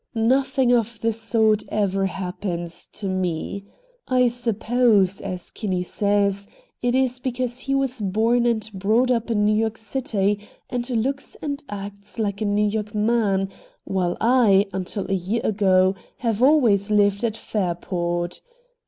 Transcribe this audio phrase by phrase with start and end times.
[0.15, 3.65] Nothing of the sort ever happens to me.
[4.07, 6.47] I suppose, as Kinney says,
[6.81, 10.39] it is because he was born and brought up in New York City
[10.71, 13.49] and looks and acts like a New York man,
[13.83, 18.41] while I, until a year ago, have always lived at Fairport.